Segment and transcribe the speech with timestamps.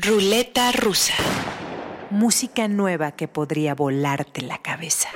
[0.00, 1.14] Ruleta rusa.
[2.10, 5.08] Música nueva que podría volarte la cabeza.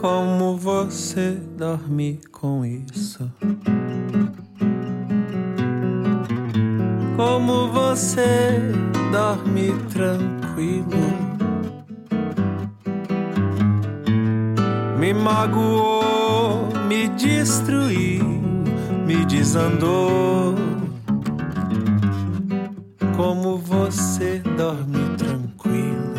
[0.00, 3.30] Como você dorme com isso?
[7.16, 8.58] Como você
[9.12, 10.31] dorme tranquilo?
[14.98, 18.24] Me magoou, me destruiu,
[19.06, 20.54] me desandou.
[23.16, 26.12] Como você dorme tranquilo?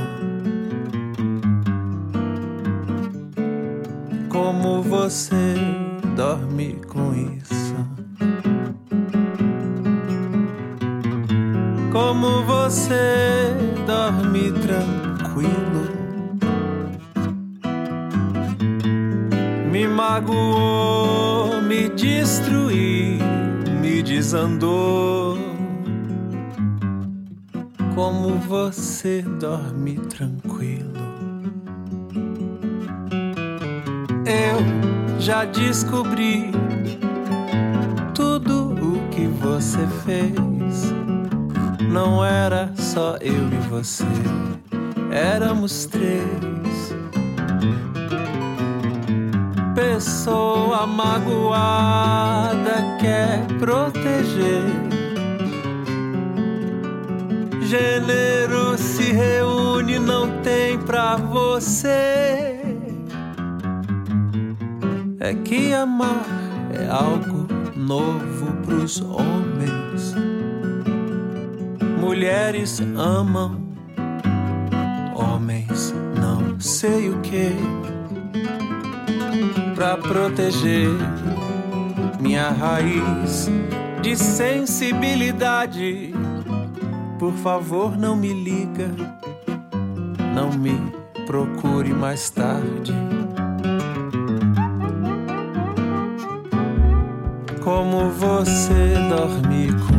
[4.30, 5.56] Como você
[6.16, 7.76] dorme com isso?
[11.92, 13.43] Como você
[13.94, 15.84] dorme tranquilo?
[19.72, 23.20] Me magoou, me destruiu,
[23.80, 25.38] me desandou.
[27.94, 31.04] Como você dorme tranquilo?
[34.26, 36.50] Eu já descobri
[38.16, 40.53] tudo o que você fez.
[41.94, 44.04] Não era só eu e você,
[45.12, 46.92] éramos três.
[49.76, 54.64] Pessoa magoada quer proteger.
[57.62, 62.60] Gênero se reúne, não tem pra você.
[65.20, 66.26] É que amar
[66.74, 69.83] é algo novo pros homens.
[72.04, 73.62] Mulheres amam,
[75.16, 77.56] homens não sei o que.
[79.74, 80.90] Pra proteger
[82.20, 83.50] minha raiz
[84.02, 86.14] de sensibilidade,
[87.18, 88.92] por favor não me liga,
[90.36, 90.78] não me
[91.26, 92.94] procure mais tarde.
[97.64, 99.93] Como você dorme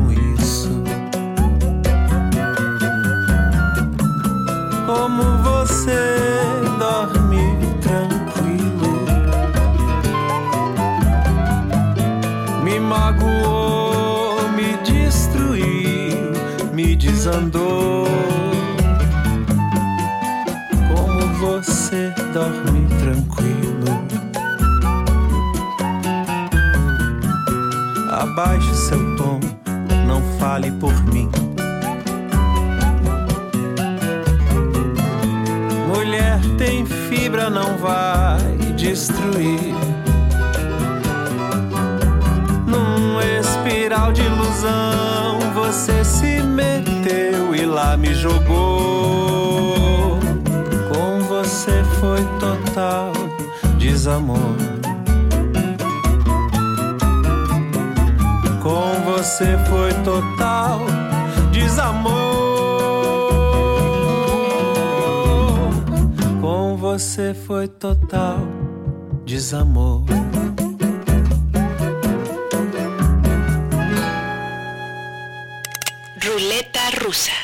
[5.85, 5.93] você
[6.79, 9.05] dorme tranquilo?
[12.63, 16.33] Me magoou, me destruiu,
[16.73, 18.07] me desandou.
[20.89, 24.05] Como você dorme tranquilo?
[28.11, 29.39] Abaixe seu tom,
[30.07, 31.44] não fale por mim.
[36.15, 38.39] Mulher tem fibra, não vai
[38.77, 39.75] destruir.
[42.69, 50.21] Num espiral de ilusão, você se meteu e lá me jogou.
[50.93, 53.11] Com você foi total
[53.77, 54.55] desamor.
[58.63, 60.79] Com você foi total
[61.51, 62.24] desamor.
[66.99, 68.39] Você foi total
[69.25, 70.05] desamor.
[76.25, 77.44] Ruleta rusa.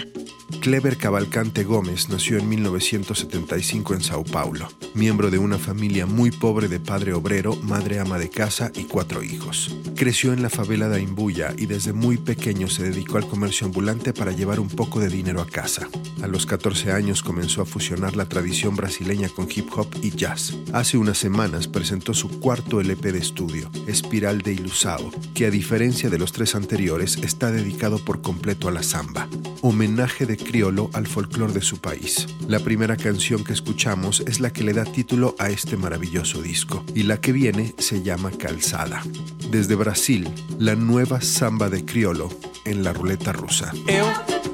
[0.60, 6.68] Clever Cavalcante Gómez nació en 1975 en Sao Paulo, miembro de una familia muy pobre
[6.68, 9.74] de padre obrero, madre ama de casa y cuatro hijos.
[9.96, 14.12] Creció en la favela de Imbuya y desde muy pequeño se dedicó al comercio ambulante
[14.12, 15.88] para llevar un poco de dinero a casa.
[16.22, 20.54] A los 14 años comenzó a fusionar la tradición brasileña con hip hop y jazz.
[20.74, 26.10] Hace unas semanas presentó su cuarto LP de estudio, Espiral de Ilusao, que a diferencia
[26.10, 29.26] de los tres anteriores está dedicado por completo a la samba,
[29.62, 32.26] homenaje de criolo al folclore de su país.
[32.48, 36.84] La primera canción que escuchamos es la que le da título a este maravilloso disco,
[36.94, 39.02] y la que viene se llama Calzada.
[39.50, 42.30] Desde Brasil, la nueva samba de criolo
[42.64, 43.72] en la ruleta rusa.
[43.86, 44.06] Eu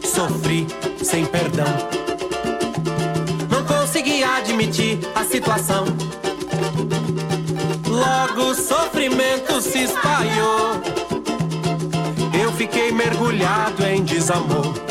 [0.02, 0.66] sofri
[1.02, 1.66] sem perdão.
[3.50, 5.84] Não consegui admitir a situação.
[7.88, 8.36] Logo
[9.60, 10.82] se espalhou.
[12.40, 14.85] Eu fiquei mergulhado em desamor.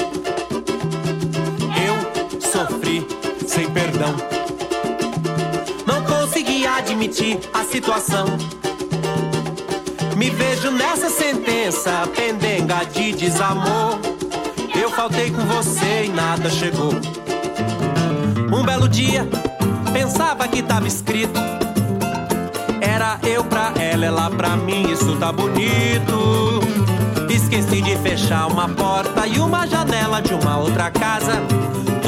[3.55, 4.13] Sem perdão.
[5.87, 8.25] Não consegui admitir a situação.
[10.17, 13.97] Me vejo nessa sentença, pendenga de desamor.
[14.77, 16.91] Eu faltei com você e nada chegou.
[18.65, 19.25] belo dia,
[19.93, 21.39] pensava que tava escrito.
[22.81, 26.59] Era eu pra ela, ela pra mim, isso tá bonito.
[27.29, 31.41] Esqueci de fechar uma porta e uma janela de uma outra casa.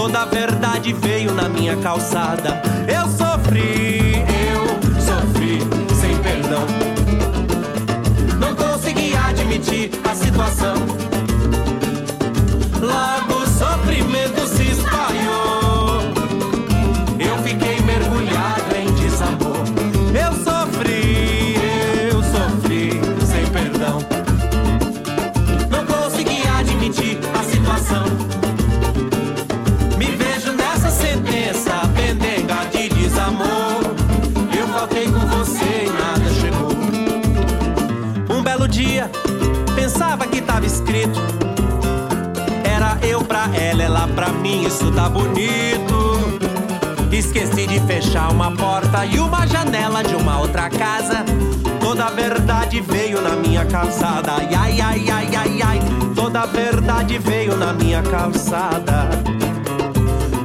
[0.07, 2.61] Toda a verdade veio na minha calçada.
[2.87, 5.59] Eu sofri, eu sofri
[5.99, 6.65] sem perdão.
[8.39, 10.75] Não consegui admitir a situação.
[12.79, 14.36] Logo o sofrimento
[39.97, 41.19] pensava que tava escrito.
[42.63, 46.37] Era eu pra ela, ela pra mim, isso tá bonito.
[47.11, 51.25] Esqueci de fechar uma porta e uma janela de uma outra casa.
[51.79, 54.33] Toda a verdade veio na minha calçada.
[54.33, 55.79] Ai, ai, ai, ai, ai, ai.
[56.13, 59.09] Toda a verdade veio na minha calçada.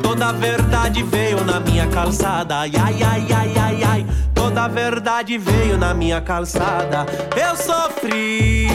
[0.02, 2.60] Toda a verdade veio na minha calçada.
[2.60, 4.06] Ai, ai, ai, ai, ai, ai.
[4.34, 7.06] Toda a verdade veio na minha calçada.
[7.36, 8.68] Eu sofri,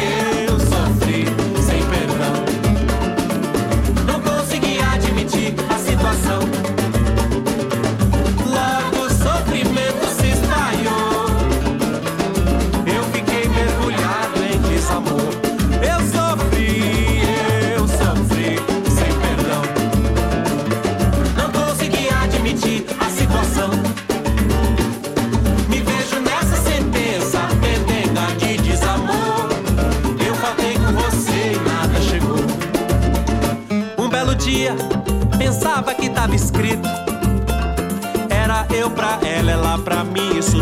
[0.47, 0.66] eu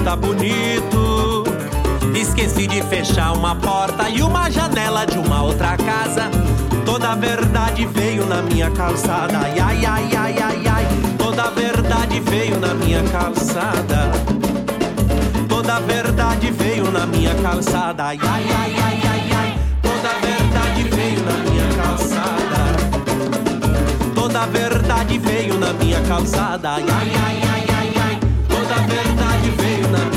[0.06, 1.44] tá bonito.
[2.16, 6.30] Esqueci de fechar uma porta e uma janela de uma outra casa.
[6.86, 9.40] Toda a verdade veio na minha calçada.
[9.40, 10.86] Ai, ai, ai, ai, ai, ai.
[11.18, 14.12] Toda a verdade veio na minha calçada.
[15.50, 18.06] Toda a verdade veio na minha calçada.
[18.06, 19.60] Ai, ai, ai, ai, ai, ai.
[19.82, 22.62] Toda a verdade veio na minha calçada.
[24.14, 26.74] Toda a verdade veio na minha calçada.
[26.74, 28.20] Ai, ai, ai, ai, ai.
[28.48, 29.15] Toda a verdade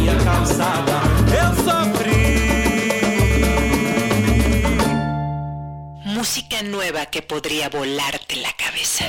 [0.09, 1.01] minha calçada.
[1.43, 2.25] Eu sofri.
[6.05, 9.05] Música nueva que podría volarte la cabeza.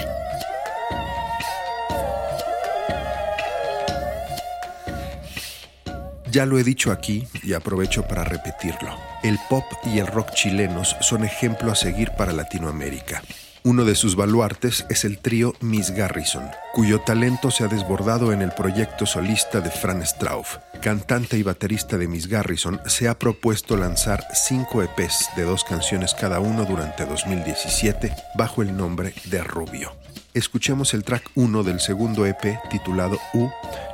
[6.32, 8.96] Ya lo he dicho aquí y aprovecho para repetirlo.
[9.24, 13.24] El pop y el rock chilenos son ejemplo a seguir para Latinoamérica.
[13.64, 18.42] Uno de sus baluartes es el trío Miss Garrison, cuyo talento se ha desbordado en
[18.42, 20.58] el proyecto solista de Fran Strauff.
[20.82, 26.14] Cantante y baterista de Miss Garrison, se ha propuesto lanzar cinco EPs de dos canciones
[26.14, 29.92] cada uno durante 2017 bajo el nombre de Rubio.
[30.34, 33.50] Escuchemos el track 1 del segundo EP titulado U.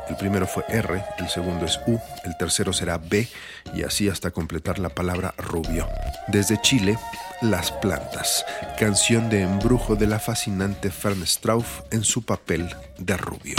[0.10, 3.28] El primero fue R, el segundo es U, el tercero será B
[3.74, 5.88] y así hasta completar la palabra rubio.
[6.28, 7.00] Desde Chile,
[7.50, 8.44] Las Plantas,
[8.80, 13.56] canción de embrujo de la fascinante Fern Strauff en su papel de rubio.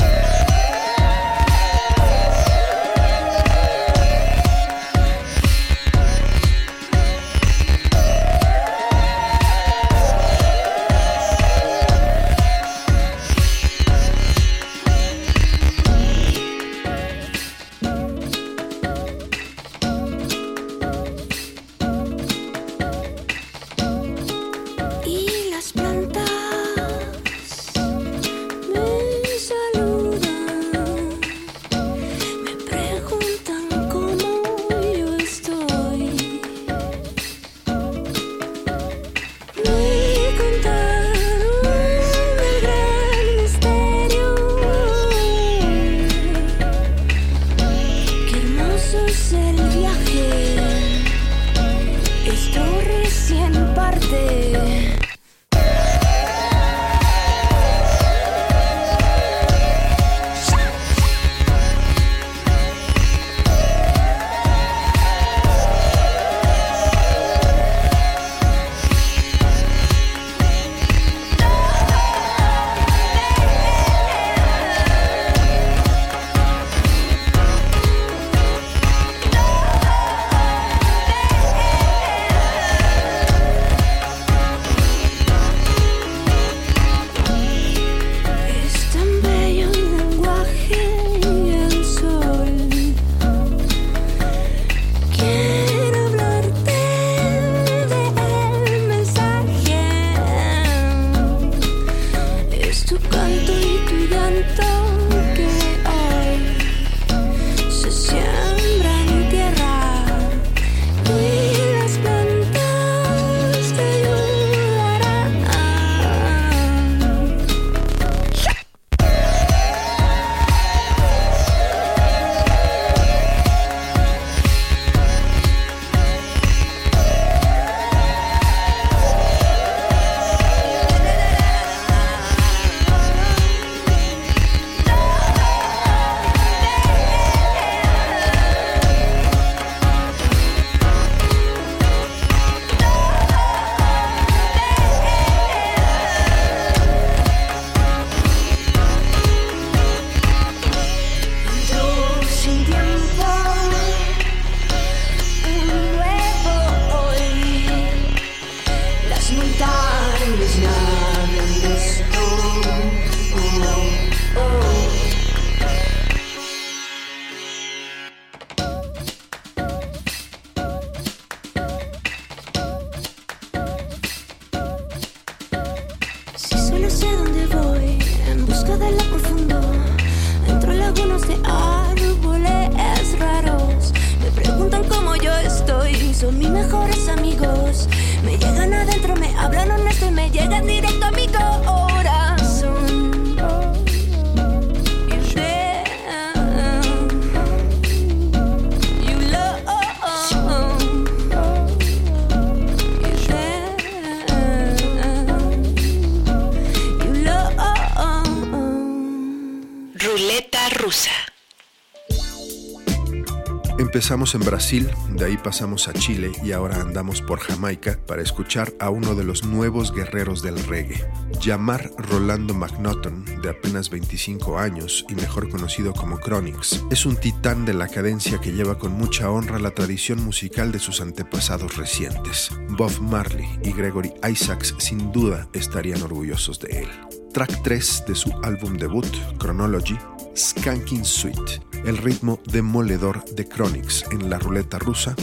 [214.07, 218.73] Empezamos en Brasil, de ahí pasamos a Chile y ahora andamos por Jamaica para escuchar
[218.79, 221.05] a uno de los nuevos guerreros del reggae.
[221.41, 227.65] Yamar Rolando McNaughton, de apenas 25 años y mejor conocido como Chronix, es un titán
[227.65, 232.53] de la cadencia que lleva con mucha honra la tradición musical de sus antepasados recientes.
[232.79, 236.89] Bob Marley y Gregory Isaacs sin duda estarían orgullosos de él.
[237.33, 239.99] Track 3 de su álbum debut, Chronology,
[240.37, 245.15] Skanking Suite, el ritmo demoledor de Chronix en la ruleta rusa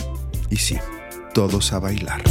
[0.49, 0.77] y sí,
[1.33, 2.23] todos a bailar.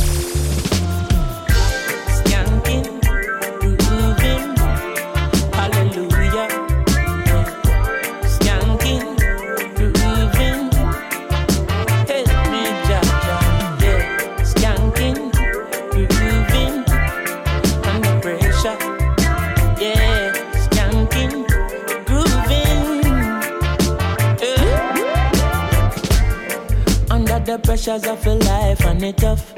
[27.83, 29.55] Pressures of a life and it tough.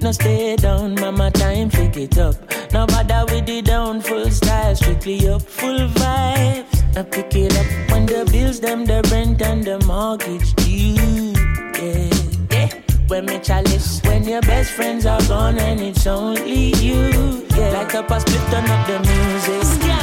[0.00, 2.34] No stay down, mama, time pick it up.
[2.72, 6.94] No bother with the down, full style, strictly up, full vibes.
[6.94, 11.34] Now pick it up when the bills, them, the rent and the mortgage due.
[11.78, 12.10] Yeah,
[12.50, 12.80] yeah.
[13.08, 17.44] When me chalice, when your best friends are gone and it's only you.
[17.54, 19.97] Yeah, like a past turn up the music.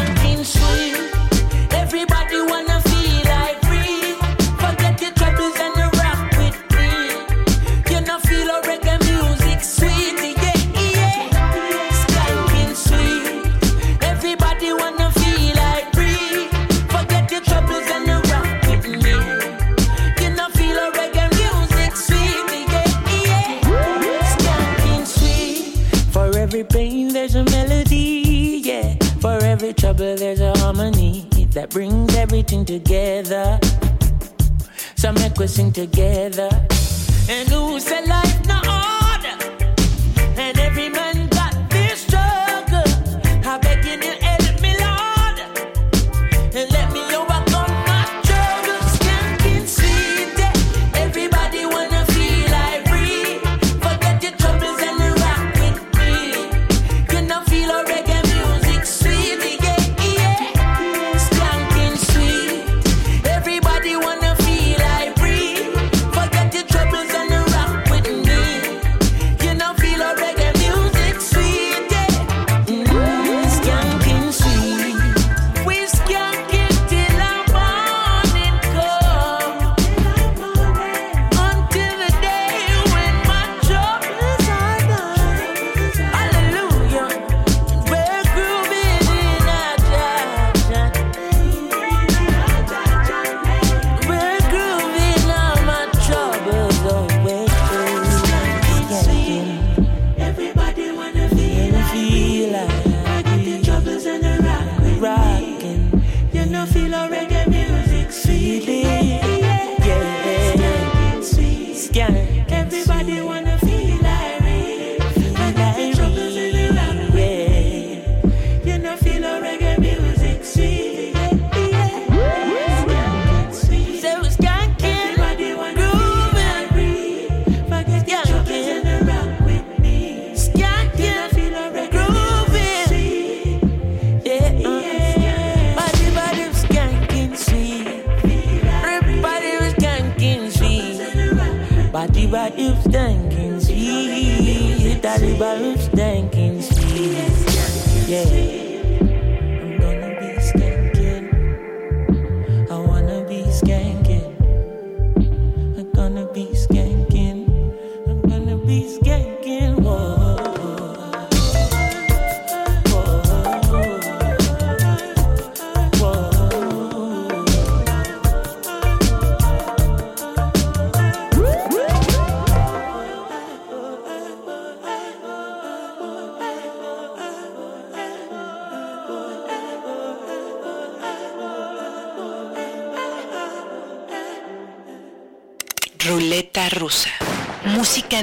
[32.46, 33.60] Everything together.
[34.96, 36.50] So make we sing together.
[37.28, 38.65] And who said life not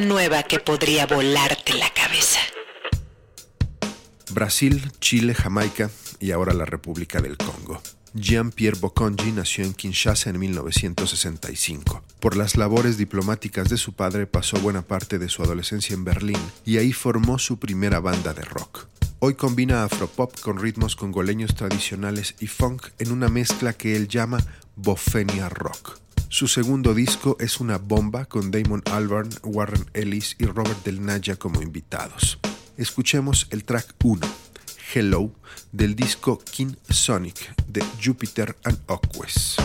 [0.00, 2.40] Nueva que podría volarte la cabeza.
[4.30, 7.82] Brasil, Chile, Jamaica y ahora la República del Congo.
[8.14, 12.02] Jean-Pierre Bokonji nació en Kinshasa en 1965.
[12.20, 16.40] Por las labores diplomáticas de su padre pasó buena parte de su adolescencia en Berlín
[16.64, 18.86] y ahí formó su primera banda de rock.
[19.18, 24.44] Hoy combina afropop con ritmos congoleños tradicionales y funk en una mezcla que él llama
[24.76, 26.01] Bofenia Rock.
[26.32, 31.36] Su segundo disco es una bomba con Damon Albarn, Warren Ellis y Robert Del Naya
[31.36, 32.38] como invitados.
[32.78, 34.26] Escuchemos el track 1,
[34.94, 35.30] Hello,
[35.72, 39.58] del disco King Sonic de Jupiter and Oques.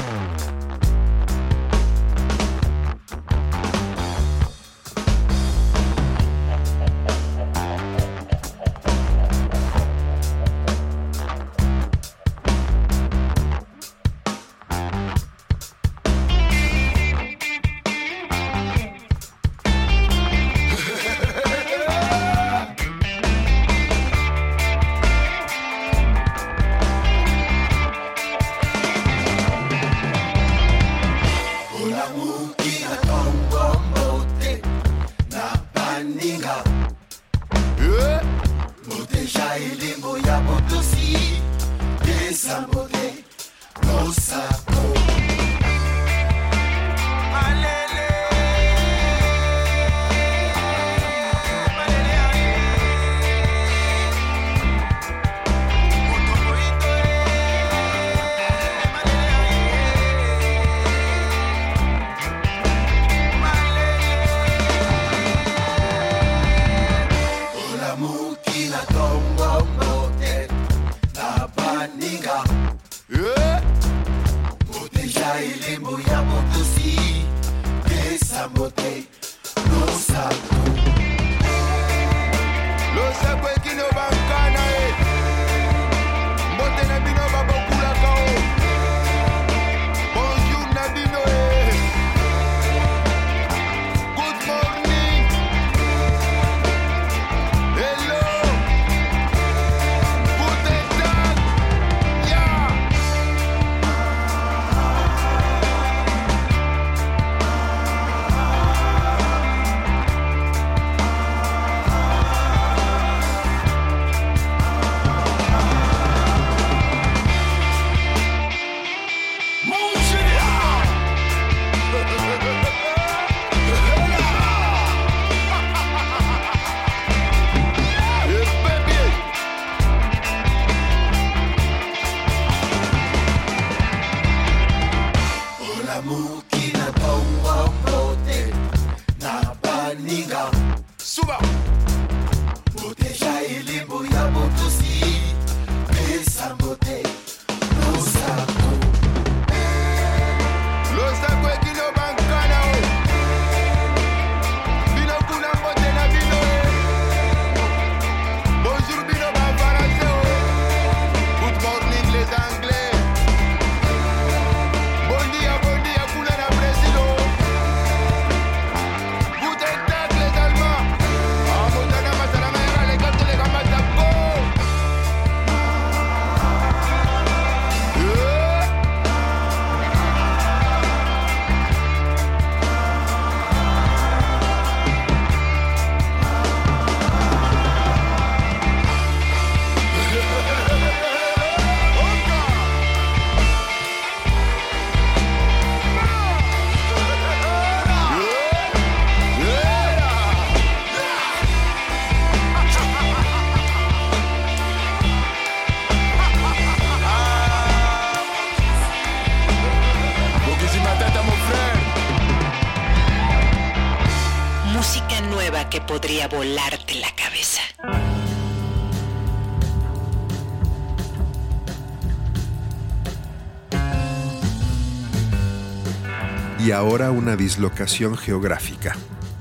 [226.77, 228.95] Ahora una dislocación geográfica.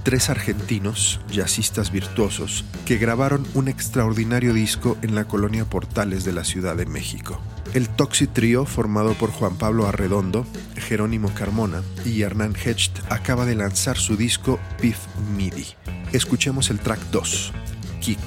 [0.05, 6.44] Tres argentinos, jazzistas virtuosos, que grabaron un extraordinario disco en la colonia Portales de la
[6.44, 7.40] Ciudad de México.
[7.75, 10.46] El Toxi Trio, formado por Juan Pablo Arredondo,
[10.77, 14.99] Jerónimo Carmona y Hernán Hecht, acaba de lanzar su disco Pif
[15.37, 15.66] MIDI.
[16.12, 17.53] Escuchemos el track 2,
[18.01, 18.18] Kick,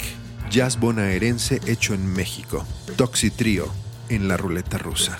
[0.51, 2.63] jazz bonaerense hecho en México.
[2.95, 3.73] Toxi Trio,
[4.09, 5.19] en la ruleta rusa.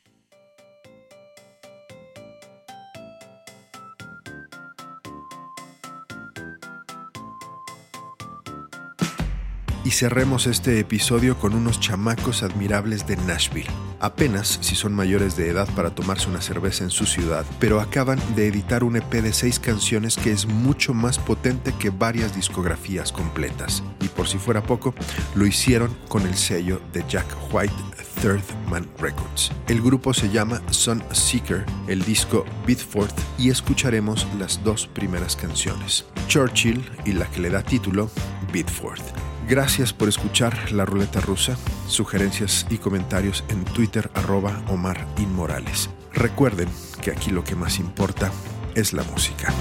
[9.91, 13.69] Y cerremos este episodio con unos chamacos admirables de Nashville.
[13.99, 18.17] Apenas si son mayores de edad para tomarse una cerveza en su ciudad, pero acaban
[18.33, 23.11] de editar un EP de seis canciones que es mucho más potente que varias discografías
[23.11, 23.83] completas.
[23.99, 24.95] Y por si fuera poco,
[25.35, 27.73] lo hicieron con el sello de Jack White
[28.21, 29.51] Third Man Records.
[29.67, 36.05] El grupo se llama Sun Seeker, el disco Beatforth y escucharemos las dos primeras canciones,
[36.29, 38.09] Churchill y la que le da título
[38.53, 39.30] Beatforth.
[39.47, 41.57] Gracias por escuchar La Ruleta Rusa.
[41.87, 45.89] Sugerencias y comentarios en Twitter arroba Omar Inmorales.
[46.13, 46.69] Recuerden
[47.01, 48.31] que aquí lo que más importa
[48.75, 49.53] es la música.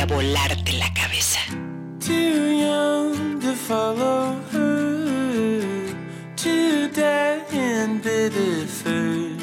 [0.00, 1.40] Podría volarte la cabeza.
[1.98, 5.94] Too young to follow her,
[6.36, 9.38] too dead in Biddeford,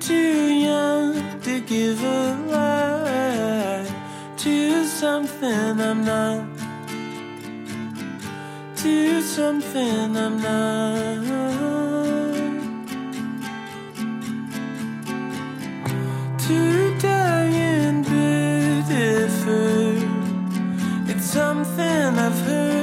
[0.00, 3.86] too young to give a lie
[4.38, 6.44] to something I'm not,
[8.76, 11.60] to something I'm not.
[16.48, 17.19] To
[21.80, 22.79] something I've heard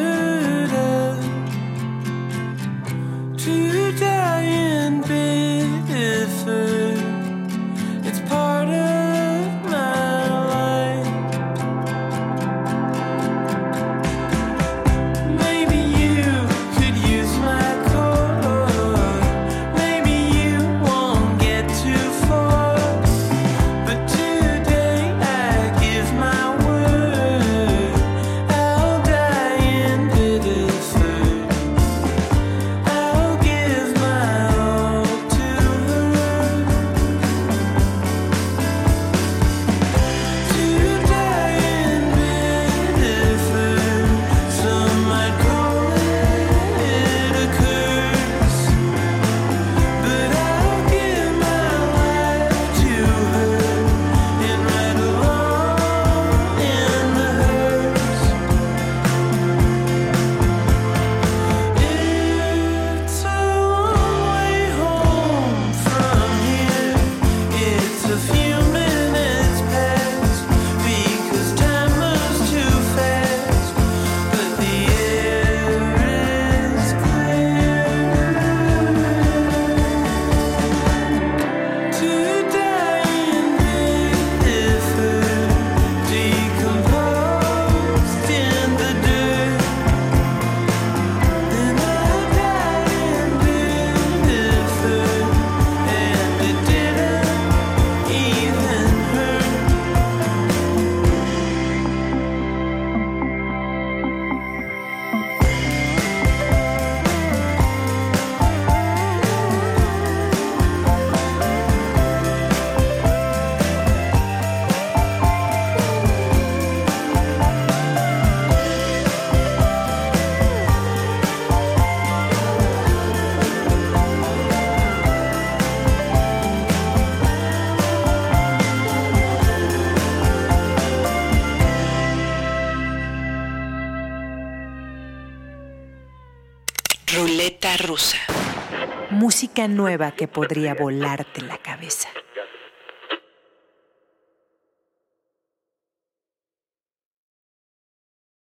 [139.66, 141.47] nueva que podría volarte la cabeza.